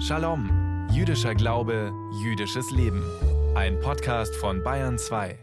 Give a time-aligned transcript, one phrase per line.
[0.00, 3.02] Shalom, jüdischer Glaube, jüdisches Leben.
[3.54, 5.38] Ein Podcast von Bayern 2.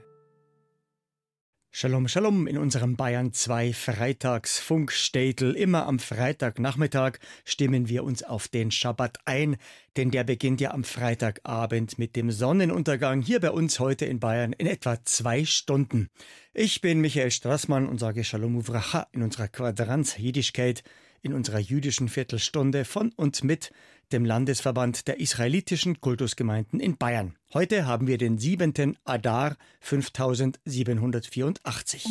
[1.75, 5.55] Shalom, Shalom in unserem Bayern 2 Freitagsfunkstädtel.
[5.55, 7.13] Immer am Freitagnachmittag
[7.46, 9.58] stimmen wir uns auf den Schabbat ein,
[9.97, 14.53] denn der beginnt ja am Freitagabend mit dem Sonnenuntergang hier bei uns heute in Bayern
[14.53, 16.09] in etwa zwei Stunden.
[16.53, 20.84] Ich bin Michael Strassmann und sage Shalom Uvracha in unserer Quadranz Jiddischkeit
[21.23, 23.71] in unserer jüdischen Viertelstunde von und mit
[24.12, 27.34] dem Landesverband der israelitischen Kultusgemeinden in Bayern.
[27.53, 28.95] Heute haben wir den 7.
[29.05, 32.05] Adar 5784.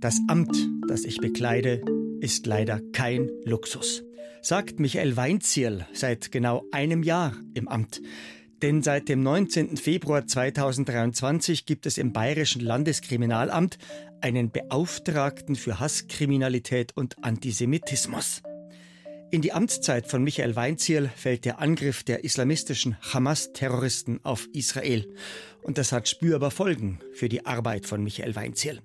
[0.00, 0.56] Das Amt,
[0.88, 1.84] das ich bekleide,
[2.20, 4.02] ist leider kein Luxus
[4.44, 8.02] sagt Michael Weinzierl seit genau einem Jahr im Amt.
[8.60, 9.78] Denn seit dem 19.
[9.78, 13.78] Februar 2023 gibt es im Bayerischen Landeskriminalamt
[14.20, 18.42] einen Beauftragten für Hasskriminalität und Antisemitismus.
[19.30, 25.12] In die Amtszeit von Michael Weinzierl fällt der Angriff der islamistischen Hamas-Terroristen auf Israel.
[25.62, 28.80] Und das hat spürbar Folgen für die Arbeit von Michael Weinzierl.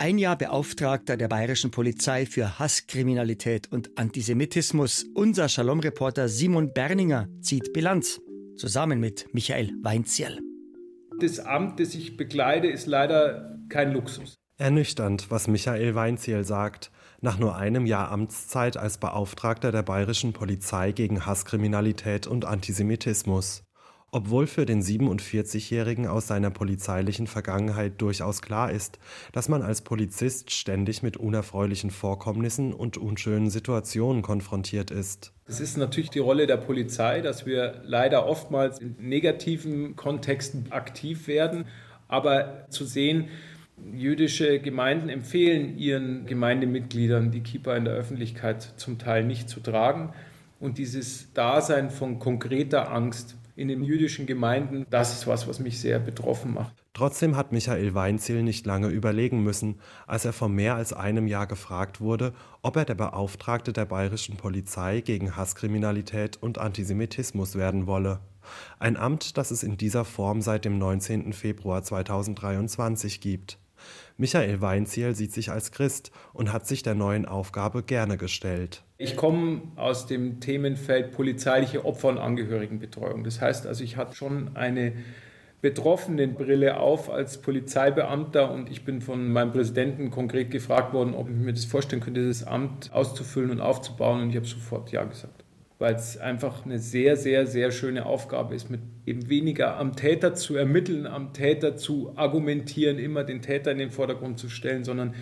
[0.00, 5.04] Ein Jahr Beauftragter der bayerischen Polizei für Hasskriminalität und Antisemitismus.
[5.12, 8.20] Unser Shalom-Reporter Simon Berninger zieht Bilanz,
[8.56, 10.38] zusammen mit Michael Weinzierl.
[11.20, 14.36] Das Amt, das ich bekleide, ist leider kein Luxus.
[14.56, 16.92] Ernüchternd, was Michael Weinziel sagt.
[17.20, 23.64] Nach nur einem Jahr Amtszeit als Beauftragter der bayerischen Polizei gegen Hasskriminalität und Antisemitismus.
[24.10, 28.98] Obwohl für den 47-Jährigen aus seiner polizeilichen Vergangenheit durchaus klar ist,
[29.32, 35.32] dass man als Polizist ständig mit unerfreulichen Vorkommnissen und unschönen Situationen konfrontiert ist.
[35.46, 41.28] Es ist natürlich die Rolle der Polizei, dass wir leider oftmals in negativen Kontexten aktiv
[41.28, 41.66] werden,
[42.08, 43.28] aber zu sehen,
[43.92, 50.12] Jüdische Gemeinden empfehlen ihren Gemeindemitgliedern, die Kippa in der Öffentlichkeit zum Teil nicht zu tragen.
[50.60, 55.80] Und dieses Dasein von konkreter Angst in den jüdischen Gemeinden, das ist was, was mich
[55.80, 56.72] sehr betroffen macht.
[56.94, 61.48] Trotzdem hat Michael Weinziel nicht lange überlegen müssen, als er vor mehr als einem Jahr
[61.48, 68.20] gefragt wurde, ob er der Beauftragte der bayerischen Polizei gegen Hasskriminalität und Antisemitismus werden wolle.
[68.78, 71.32] Ein Amt, das es in dieser Form seit dem 19.
[71.32, 73.58] Februar 2023 gibt.
[74.16, 78.84] Michael Weinziel sieht sich als Christ und hat sich der neuen Aufgabe gerne gestellt.
[79.00, 83.22] Ich komme aus dem Themenfeld polizeiliche Opfer- und Angehörigenbetreuung.
[83.22, 84.92] Das heißt also, ich hatte schon eine
[85.60, 91.36] Betroffenenbrille auf als Polizeibeamter und ich bin von meinem Präsidenten konkret gefragt worden, ob ich
[91.36, 95.44] mir das vorstellen könnte, das Amt auszufüllen und aufzubauen und ich habe sofort Ja gesagt
[95.78, 100.34] weil es einfach eine sehr, sehr, sehr schöne Aufgabe ist, mit eben weniger am Täter
[100.34, 105.14] zu ermitteln, am Täter zu argumentieren, immer den Täter in den Vordergrund zu stellen, sondern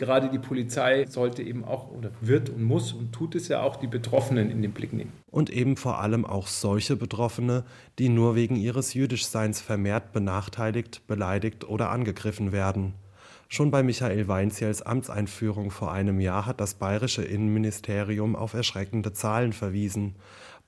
[0.00, 3.76] gerade die Polizei sollte eben auch oder wird und muss und tut es ja auch
[3.76, 5.12] die Betroffenen in den Blick nehmen.
[5.30, 7.64] Und eben vor allem auch solche Betroffene,
[7.98, 12.94] die nur wegen ihres Jüdischseins vermehrt benachteiligt, beleidigt oder angegriffen werden.
[13.48, 19.52] Schon bei Michael Weinziels Amtseinführung vor einem Jahr hat das bayerische Innenministerium auf erschreckende Zahlen
[19.52, 20.14] verwiesen.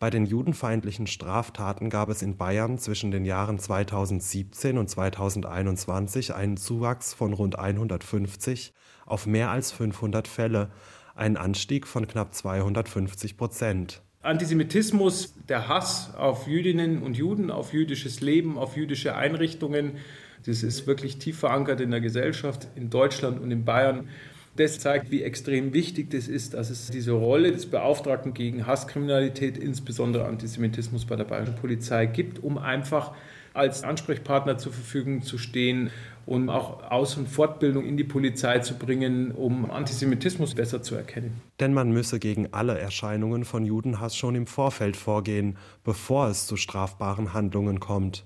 [0.03, 6.57] Bei den judenfeindlichen Straftaten gab es in Bayern zwischen den Jahren 2017 und 2021 einen
[6.57, 8.73] Zuwachs von rund 150
[9.07, 10.73] auf mehr als 500 Fälle,
[11.15, 14.03] einen Anstieg von knapp 250 Prozent.
[14.23, 19.99] Antisemitismus, der Hass auf Jüdinnen und Juden, auf jüdisches Leben, auf jüdische Einrichtungen,
[20.45, 24.09] das ist wirklich tief verankert in der Gesellschaft, in Deutschland und in Bayern.
[24.57, 29.57] Das zeigt, wie extrem wichtig das ist, dass es diese Rolle des Beauftragten gegen Hasskriminalität,
[29.57, 33.13] insbesondere Antisemitismus bei der bayerischen Polizei gibt, um einfach
[33.55, 35.91] als Ansprechpartner zur Verfügung zu stehen
[36.27, 41.41] und auch Aus- und Fortbildung in die Polizei zu bringen, um Antisemitismus besser zu erkennen.
[41.59, 46.57] Denn man müsse gegen alle Erscheinungen von Judenhass schon im Vorfeld vorgehen, bevor es zu
[46.57, 48.25] strafbaren Handlungen kommt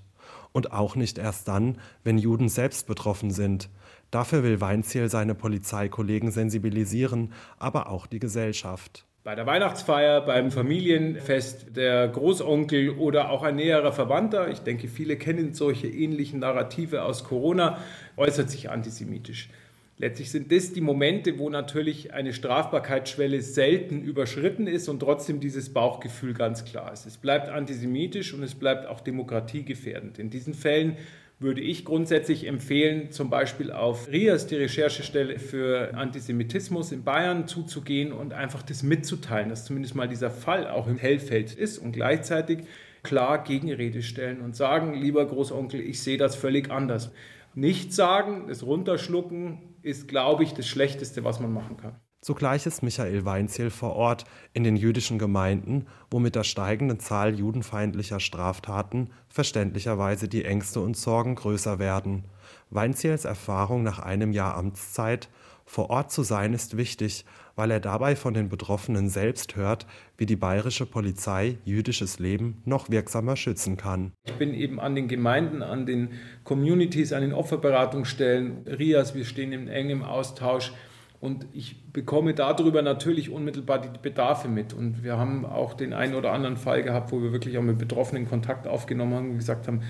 [0.53, 3.69] und auch nicht erst dann, wenn Juden selbst betroffen sind.
[4.17, 9.05] Dafür will Weinziel seine Polizeikollegen sensibilisieren, aber auch die Gesellschaft.
[9.25, 15.19] Bei der Weihnachtsfeier, beim Familienfest, der Großonkel oder auch ein näherer Verwandter, ich denke, viele
[15.19, 17.77] kennen solche ähnlichen Narrative aus Corona,
[18.17, 19.51] äußert sich antisemitisch.
[19.99, 25.75] Letztlich sind das die Momente, wo natürlich eine Strafbarkeitsschwelle selten überschritten ist und trotzdem dieses
[25.75, 27.05] Bauchgefühl ganz klar ist.
[27.05, 30.19] Es bleibt antisemitisch und es bleibt auch demokratiegefährdend.
[30.19, 30.97] In diesen Fällen
[31.39, 38.13] würde ich grundsätzlich empfehlen, zum Beispiel auf RIAS, die Recherchestelle für Antisemitismus in Bayern, zuzugehen
[38.13, 42.61] und einfach das mitzuteilen, dass zumindest mal dieser Fall auch im Hellfeld ist und gleichzeitig
[43.03, 47.13] klar Gegenrede stellen und sagen, lieber Großonkel, ich sehe das völlig anders.
[47.55, 52.01] Nicht sagen, es runterschlucken, ist, glaube ich, das Schlechteste, was man machen kann.
[52.21, 57.39] Zugleich ist Michael Weinziel vor Ort in den jüdischen Gemeinden, wo mit der steigenden Zahl
[57.39, 62.25] judenfeindlicher Straftaten verständlicherweise die Ängste und Sorgen größer werden.
[62.71, 65.29] Weinziels Erfahrung nach einem Jahr Amtszeit
[65.69, 67.25] vor Ort zu sein ist wichtig,
[67.57, 69.87] weil er dabei von den Betroffenen selbst hört,
[70.17, 74.13] wie die bayerische Polizei jüdisches Leben noch wirksamer schützen kann.
[74.27, 76.11] Ich bin eben an den Gemeinden, an den
[76.45, 80.73] Communities, an den Opferberatungsstellen, RIAS, wir stehen in engem Austausch.
[81.21, 84.73] Und ich bekomme darüber natürlich unmittelbar die Bedarfe mit.
[84.75, 87.79] Und wir haben auch den einen oder anderen Fall gehabt, wo wir wirklich auch mit
[87.79, 89.83] Betroffenen Kontakt aufgenommen haben und gesagt haben,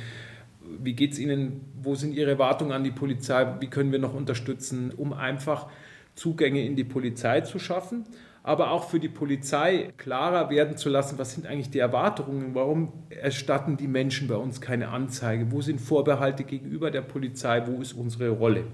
[0.83, 4.15] wie geht es Ihnen, wo sind Ihre Erwartungen an die Polizei, wie können wir noch
[4.15, 5.67] unterstützen, um einfach
[6.15, 8.05] Zugänge in die Polizei zu schaffen,
[8.43, 12.93] aber auch für die Polizei klarer werden zu lassen, was sind eigentlich die Erwartungen, warum
[13.11, 17.93] erstatten die Menschen bei uns keine Anzeige, wo sind Vorbehalte gegenüber der Polizei, wo ist
[17.93, 18.65] unsere Rolle.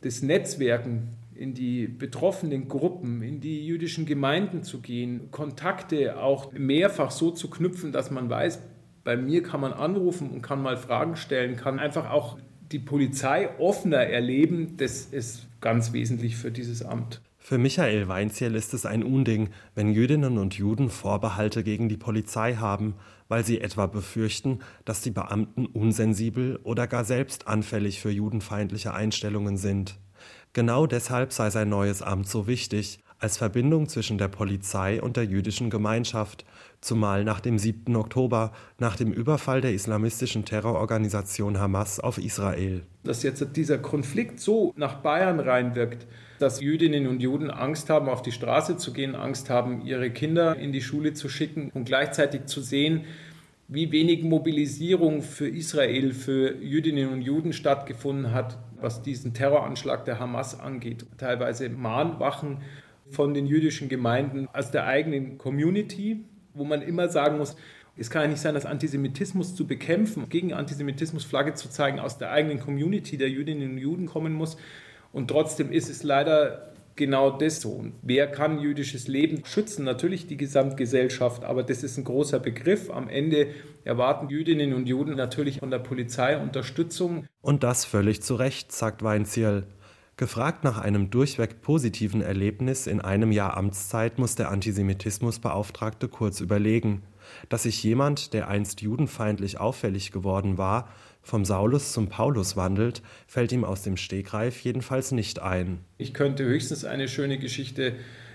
[0.00, 1.10] Das Netzwerken
[1.40, 7.48] in die betroffenen Gruppen, in die jüdischen Gemeinden zu gehen, Kontakte auch mehrfach so zu
[7.48, 8.60] knüpfen, dass man weiß,
[9.04, 12.36] bei mir kann man anrufen und kann mal Fragen stellen, kann einfach auch
[12.70, 17.22] die Polizei offener erleben, das ist ganz wesentlich für dieses Amt.
[17.38, 22.56] Für Michael Weinziel ist es ein Unding, wenn Jüdinnen und Juden Vorbehalte gegen die Polizei
[22.56, 22.96] haben,
[23.28, 29.56] weil sie etwa befürchten, dass die Beamten unsensibel oder gar selbst anfällig für judenfeindliche Einstellungen
[29.56, 29.96] sind.
[30.52, 35.24] Genau deshalb sei sein neues Amt so wichtig, als Verbindung zwischen der Polizei und der
[35.24, 36.44] jüdischen Gemeinschaft,
[36.80, 37.94] zumal nach dem 7.
[37.94, 42.82] Oktober, nach dem Überfall der islamistischen Terrororganisation Hamas auf Israel.
[43.04, 46.08] Dass jetzt dieser Konflikt so nach Bayern reinwirkt,
[46.40, 50.56] dass Jüdinnen und Juden Angst haben, auf die Straße zu gehen, Angst haben, ihre Kinder
[50.56, 53.04] in die Schule zu schicken und gleichzeitig zu sehen,
[53.68, 60.18] wie wenig Mobilisierung für Israel, für Jüdinnen und Juden stattgefunden hat, was diesen Terroranschlag der
[60.18, 61.06] Hamas angeht.
[61.18, 62.58] Teilweise Mahnwachen
[63.10, 66.24] von den jüdischen Gemeinden aus der eigenen Community,
[66.54, 67.56] wo man immer sagen muss,
[67.96, 72.18] es kann ja nicht sein, dass Antisemitismus zu bekämpfen, gegen Antisemitismus Flagge zu zeigen, aus
[72.18, 74.56] der eigenen Community der Jüdinnen und Juden kommen muss.
[75.12, 77.70] Und trotzdem ist es leider genau das so.
[77.70, 79.84] Und wer kann jüdisches Leben schützen?
[79.84, 82.90] Natürlich die Gesamtgesellschaft, aber das ist ein großer Begriff.
[82.90, 83.48] Am Ende
[83.84, 87.26] erwarten Jüdinnen und Juden natürlich von der Polizei Unterstützung.
[87.40, 89.64] Und das völlig zu Recht, sagt Weinziel.
[90.16, 97.02] Gefragt nach einem durchweg positiven Erlebnis in einem Jahr Amtszeit muss der Antisemitismusbeauftragte kurz überlegen,
[97.48, 100.90] dass sich jemand, der einst judenfeindlich auffällig geworden war,
[101.22, 105.80] vom Saulus zum Paulus wandelt, fällt ihm aus dem Stegreif jedenfalls nicht ein.
[105.98, 107.94] Ich könnte höchstens eine schöne Geschichte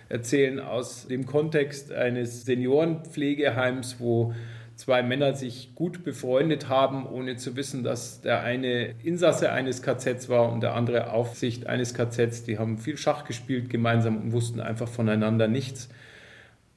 [0.09, 4.33] erzählen aus dem Kontext eines Seniorenpflegeheims, wo
[4.75, 10.29] zwei Männer sich gut befreundet haben, ohne zu wissen, dass der eine Insasse eines KZs
[10.29, 12.43] war und der andere Aufsicht eines KZs.
[12.43, 15.89] Die haben viel Schach gespielt gemeinsam und wussten einfach voneinander nichts.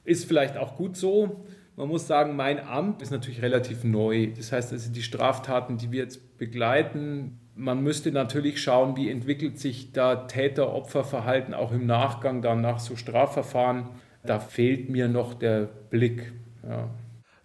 [0.05, 1.45] Ist vielleicht auch gut so.
[1.79, 4.27] Man muss sagen, mein Amt ist natürlich relativ neu.
[4.35, 9.57] Das heißt, also die Straftaten, die wir jetzt begleiten, man müsste natürlich schauen, wie entwickelt
[9.59, 13.91] sich da Täter-Opfer-Verhalten auch im Nachgang dann nach so Strafverfahren.
[14.25, 16.33] Da fehlt mir noch der Blick.
[16.67, 16.89] Ja.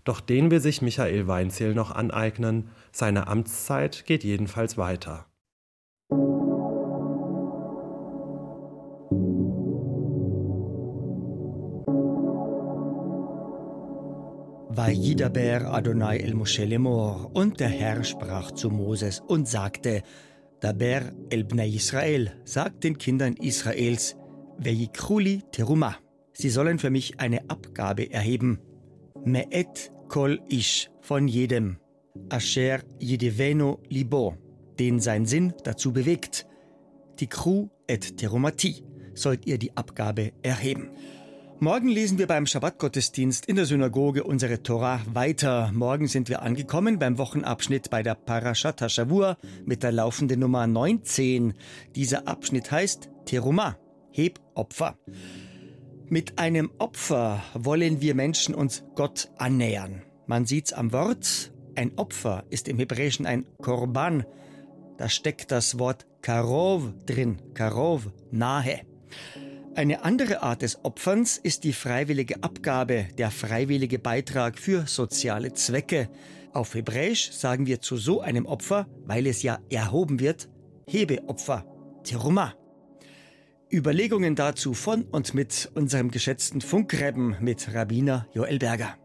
[0.02, 2.70] Doch den will sich Michael Weinziel noch aneignen.
[2.90, 5.26] Seine Amtszeit geht jedenfalls weiter.
[14.87, 17.31] Vayidaber Adonai el Moshe Lemor.
[17.33, 20.03] Und der Herr sprach zu Moses und sagte,
[20.61, 24.14] Daber el Bnei Israel, sagt den Kindern Israels,
[24.59, 25.97] Veyikruli teruma.
[26.35, 28.59] Sie sollen für mich eine Abgabe erheben.
[29.25, 31.79] Me'et kol ish, von jedem,
[32.29, 34.37] asher yidiveno libo,
[34.79, 36.47] den sein Sinn dazu bewegt.
[37.17, 40.91] Tikru et terumati, sollt ihr die Abgabe erheben.
[41.64, 45.71] Morgen lesen wir beim Schabbatgottesdienst in der Synagoge unsere Torah weiter.
[45.73, 51.54] Morgen sind wir angekommen beim Wochenabschnitt bei der Parashat HaShavua mit der laufenden Nummer 19.
[51.97, 53.78] Dieser Abschnitt heißt Teruma,
[54.11, 54.99] Hebopfer.
[56.06, 60.02] Mit einem Opfer wollen wir Menschen uns Gott annähern.
[60.26, 61.50] Man sieht's am Wort.
[61.76, 64.26] Ein Opfer ist im Hebräischen ein Korban.
[64.99, 67.38] Da steckt das Wort Karov drin.
[67.54, 68.83] Karov, nahe.
[69.76, 76.09] Eine andere Art des Opferns ist die freiwillige Abgabe, der freiwillige Beitrag für soziale Zwecke.
[76.52, 80.49] Auf Hebräisch sagen wir zu so einem Opfer, weil es ja erhoben wird,
[80.88, 81.66] Hebeopfer,
[82.04, 82.54] Teruma.
[83.69, 88.97] Überlegungen dazu von und mit unserem geschätzten Funkrebben mit Rabbiner Joel Berger.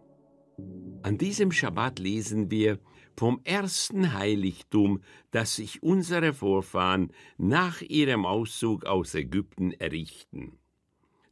[1.02, 2.78] An diesem Schabbat lesen wir
[3.20, 10.58] vom ersten Heiligtum, das sich unsere Vorfahren nach ihrem Auszug aus Ägypten errichten.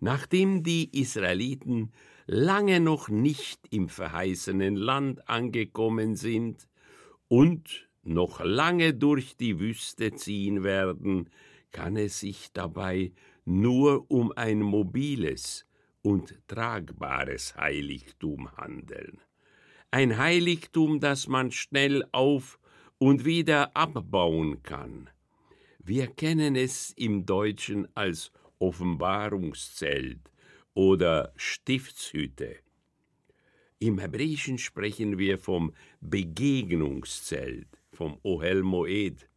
[0.01, 1.93] Nachdem die Israeliten
[2.25, 6.67] lange noch nicht im verheißenen Land angekommen sind
[7.29, 11.29] und noch lange durch die Wüste ziehen werden,
[11.71, 13.13] kann es sich dabei
[13.45, 15.65] nur um ein mobiles
[16.01, 19.21] und tragbares Heiligtum handeln.
[19.89, 22.59] Ein Heiligtum, das man schnell auf
[22.97, 25.09] und wieder abbauen kann.
[25.79, 30.19] Wir kennen es im Deutschen als Offenbarungszelt
[30.73, 32.57] oder Stiftshütte.
[33.79, 39.29] Im Hebräischen sprechen wir vom Begegnungszelt, vom Ohel Moed.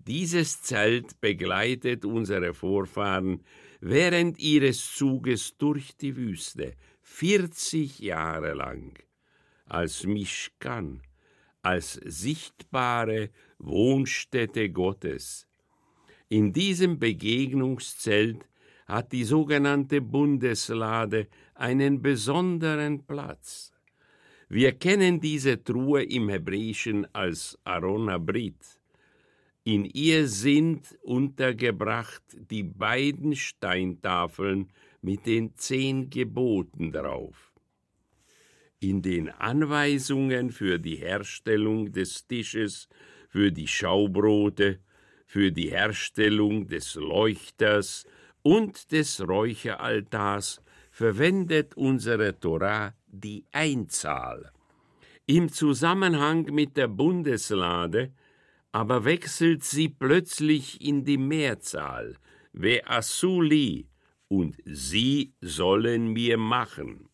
[0.00, 3.42] Dieses Zelt begleitet unsere Vorfahren
[3.80, 8.98] während ihres Zuges durch die Wüste, 40 Jahre lang,
[9.68, 11.02] als Mishkan,
[11.62, 15.46] als sichtbare Wohnstätte Gottes.
[16.28, 18.46] In diesem Begegnungszelt
[18.86, 23.72] hat die sogenannte Bundeslade einen besonderen Platz.
[24.48, 28.78] Wir kennen diese Truhe im Hebräischen als Aronabrit.
[29.64, 34.72] In ihr sind untergebracht die beiden Steintafeln
[35.02, 37.52] mit den zehn Geboten drauf.
[38.80, 42.88] In den Anweisungen für die Herstellung des Tisches,
[43.28, 44.78] für die Schaubrote,
[45.26, 48.06] für die Herstellung des Leuchters
[48.42, 54.52] und des Räucheraltars verwendet unsere Torah die Einzahl.
[55.26, 58.12] Im Zusammenhang mit der Bundeslade
[58.72, 62.16] aber wechselt sie plötzlich in die Mehrzahl,
[62.52, 63.88] ve asuli,
[64.28, 67.07] und sie sollen mir machen.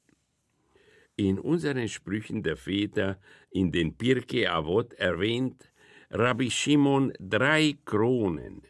[1.16, 5.70] In unseren Sprüchen der Väter in den Pirke Avot erwähnt
[6.10, 8.62] Rabbi Shimon drei Kronen.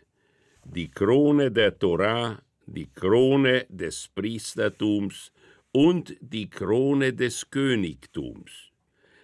[0.62, 5.32] Die Krone der Torah, die Krone des Priestertums
[5.72, 8.72] und die Krone des Königtums.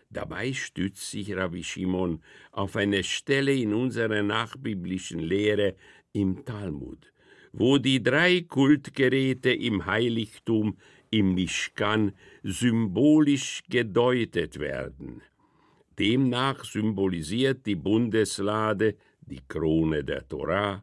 [0.08, 2.22] Dabei stützt sich Rabbi Shimon
[2.52, 5.74] auf eine Stelle in unserer nachbiblischen Lehre
[6.12, 7.12] im Talmud,
[7.52, 10.78] wo die drei Kultgeräte im Heiligtum
[11.10, 12.12] im Mishkan
[12.42, 15.22] symbolisch gedeutet werden.
[15.98, 20.82] Demnach symbolisiert die Bundeslade die Krone der Torah,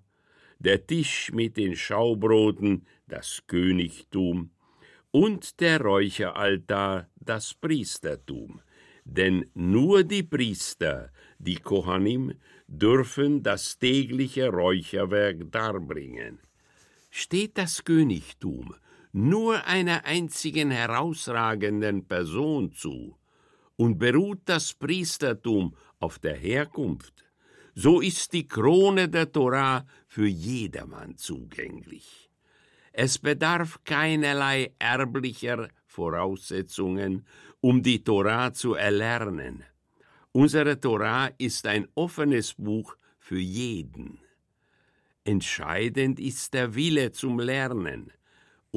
[0.60, 4.52] der Tisch mit den Schaubroten das Königtum
[5.12, 8.62] und der Räucheraltar das Priestertum.
[9.06, 12.34] Denn nur die Priester, die Kohanim,
[12.68, 16.40] dürfen das tägliche Räucherwerk darbringen.
[17.10, 18.76] Steht das Königtum
[19.18, 23.18] nur einer einzigen herausragenden Person zu
[23.76, 27.26] und beruht das Priestertum auf der Herkunft,
[27.74, 32.30] so ist die Krone der Torah für jedermann zugänglich.
[32.94, 37.26] Es bedarf keinerlei erblicher Voraussetzungen,
[37.60, 39.64] um die Torah zu erlernen.
[40.32, 44.20] Unsere Torah ist ein offenes Buch für jeden.
[45.24, 48.12] Entscheidend ist der Wille zum Lernen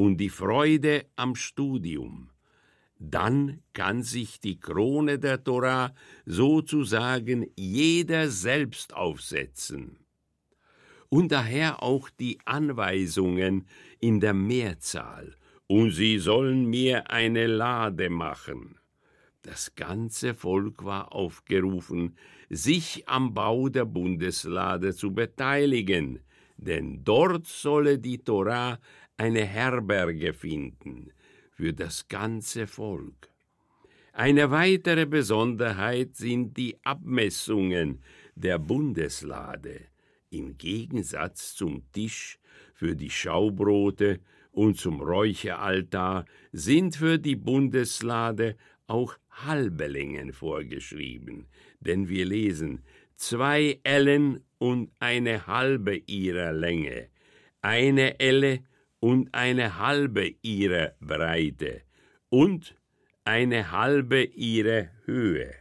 [0.01, 2.31] und die Freude am Studium
[3.03, 5.95] dann kann sich die Krone der Torah
[6.27, 9.99] sozusagen jeder selbst aufsetzen.
[11.09, 13.67] Und daher auch die Anweisungen
[14.01, 15.35] in der Mehrzahl,
[15.67, 18.79] und sie sollen mir eine Lade machen.
[19.41, 22.17] Das ganze Volk war aufgerufen,
[22.51, 26.21] sich am Bau der Bundeslade zu beteiligen,
[26.59, 28.79] denn dort solle die Torah
[29.21, 31.13] eine Herberge finden,
[31.51, 33.29] für das ganze Volk.
[34.15, 38.01] Eine weitere Besonderheit sind die Abmessungen
[38.35, 39.83] der Bundeslade.
[40.31, 42.39] Im Gegensatz zum Tisch
[42.73, 44.21] für die Schaubrote
[44.53, 51.47] und zum Räucheraltar sind für die Bundeslade auch halbe Längen vorgeschrieben,
[51.81, 52.85] denn wir lesen
[53.17, 57.11] zwei Ellen und eine halbe ihrer Länge,
[57.61, 58.65] eine Elle
[59.01, 61.83] und eine halbe ihrer Breite
[62.29, 62.77] und
[63.25, 65.55] eine halbe ihrer Höhe.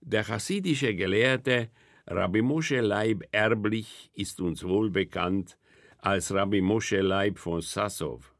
[0.00, 1.70] Der chassidische Gelehrte
[2.06, 5.56] Rabbi Moshe Leib Erblich ist uns wohl bekannt
[5.98, 8.34] als Rabbi Moshe Leib von Sassow.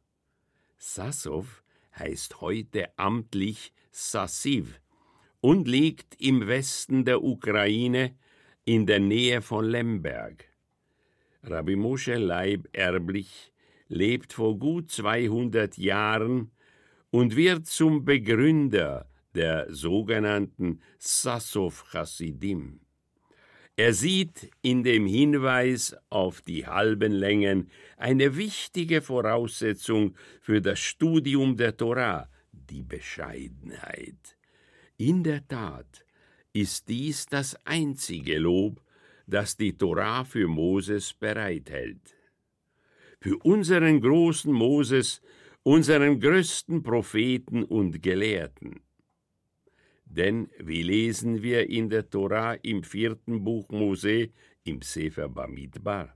[0.77, 1.63] Sassow
[1.97, 4.81] heißt heute amtlich Sassiv
[5.39, 8.15] und liegt im Westen der Ukraine
[8.65, 10.52] in der Nähe von Lemberg.
[11.43, 13.51] Rabbi Moshe Leib erblich
[13.89, 16.51] lebt vor gut 200 Jahren
[17.11, 22.79] und wird zum Begründer der sogenannten Sassow Chassidim.
[23.75, 31.57] Er sieht in dem Hinweis auf die halben Längen eine wichtige Voraussetzung für das Studium
[31.57, 34.37] der Torah, die Bescheidenheit.
[34.97, 36.05] In der Tat
[36.53, 38.79] ist dies das einzige Lob,
[39.25, 42.15] das die Torah für Moses bereithält.
[43.19, 45.21] Für unseren großen Moses,
[45.63, 48.81] unseren größten Propheten und Gelehrten.
[50.05, 54.29] Denn wie lesen wir in der Tora im vierten Buch Mose
[54.63, 56.15] im Sefer Bamidbar?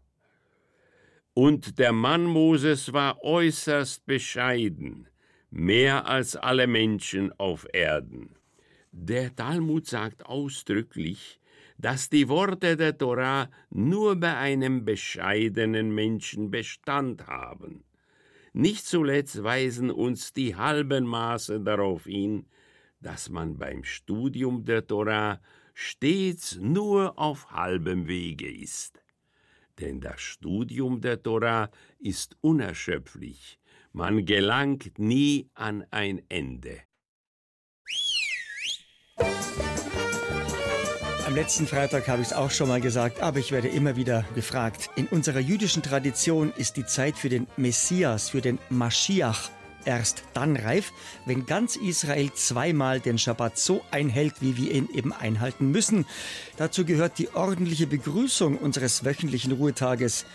[1.33, 5.07] Und der Mann Moses war äußerst bescheiden,
[5.49, 8.35] mehr als alle Menschen auf Erden.
[8.91, 11.39] Der Talmud sagt ausdrücklich,
[11.77, 17.83] dass die Worte der Tora nur bei einem bescheidenen Menschen Bestand haben.
[18.53, 22.47] Nicht zuletzt weisen uns die halben Maße darauf hin,
[22.99, 25.39] dass man beim Studium der Tora
[25.73, 29.03] stets nur auf halbem Wege ist.
[29.79, 31.69] Denn das Studium der Tora
[31.99, 33.59] ist unerschöpflich,
[33.93, 36.81] man gelangt nie an ein Ende.
[41.27, 44.23] Am letzten Freitag habe ich es auch schon mal gesagt, aber ich werde immer wieder
[44.33, 44.89] gefragt.
[44.95, 49.49] In unserer jüdischen Tradition ist die Zeit für den Messias, für den Maschiach
[49.83, 50.93] erst dann reif,
[51.25, 56.05] wenn ganz Israel zweimal den Schabbat so einhält, wie wir ihn eben einhalten müssen.
[56.55, 60.25] Dazu gehört die ordentliche Begrüßung unseres wöchentlichen Ruhetages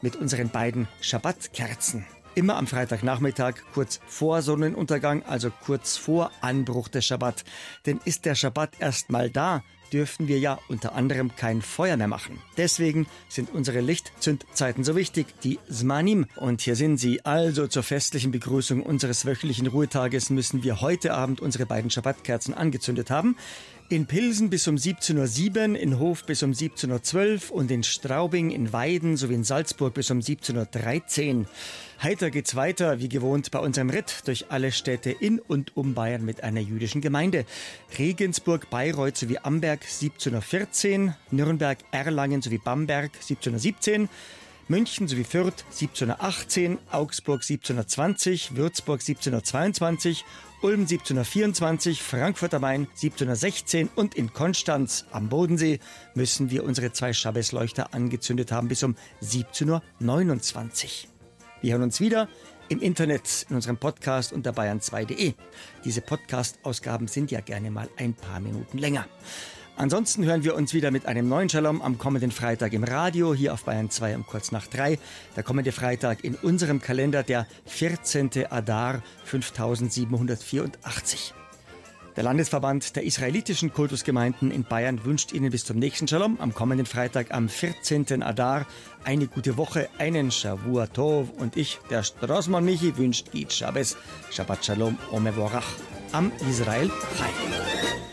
[0.00, 2.06] mit unseren beiden Schabbatkerzen.
[2.38, 7.44] Immer am Freitagnachmittag, kurz vor Sonnenuntergang, also kurz vor Anbruch des Schabbat.
[7.84, 12.06] Denn ist der Schabbat erst mal da, dürften wir ja unter anderem kein Feuer mehr
[12.06, 12.38] machen.
[12.56, 16.26] Deswegen sind unsere Lichtzündzeiten so wichtig, die Zmanim.
[16.36, 17.24] Und hier sind sie.
[17.24, 23.10] Also zur festlichen Begrüßung unseres wöchentlichen Ruhetages müssen wir heute Abend unsere beiden Schabbatkerzen angezündet
[23.10, 23.36] haben.
[23.90, 28.50] In Pilsen bis um 17.07 Uhr, in Hof bis um 17.12 Uhr und in Straubing,
[28.50, 31.46] in Weiden sowie in Salzburg bis um 17.13 Uhr.
[32.02, 36.22] Heiter geht's weiter, wie gewohnt, bei unserem Ritt durch alle Städte in und um Bayern
[36.22, 37.46] mit einer jüdischen Gemeinde.
[37.98, 44.10] Regensburg, Bayreuth sowie Amberg 1714, Nürnberg, Erlangen sowie Bamberg 1717,
[44.70, 50.26] München sowie Fürth 1718, Augsburg 1720, Würzburg 1722,
[50.60, 55.78] Ulm 1724, Frankfurt am Main 1716 und in Konstanz am Bodensee
[56.14, 61.10] müssen wir unsere zwei Schabbesleuchter angezündet haben bis um 17.29 Uhr.
[61.60, 62.28] Wir hören uns wieder
[62.68, 65.34] im Internet in unserem Podcast unter bayern2.de.
[65.84, 69.06] Diese Podcast-Ausgaben sind ja gerne mal ein paar Minuten länger.
[69.78, 73.54] Ansonsten hören wir uns wieder mit einem neuen Shalom am kommenden Freitag im Radio, hier
[73.54, 74.98] auf Bayern 2 um kurz nach 3.
[75.36, 78.46] Der kommende Freitag in unserem Kalender der 14.
[78.50, 81.32] Adar 5784.
[82.16, 86.86] Der Landesverband der israelitischen Kultusgemeinden in Bayern wünscht Ihnen bis zum nächsten Shalom am kommenden
[86.86, 88.24] Freitag am 14.
[88.24, 88.66] Adar
[89.04, 93.96] eine gute Woche, einen Shavua Tov und ich, der Straßmann Michi, wünscht Eid Shabbos,
[94.32, 95.68] Shabbat Shalom, Omevorach
[96.10, 98.07] am Israel Chai.